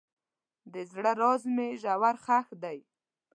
[0.73, 2.79] د زړه راز مې ژور ښخ دی.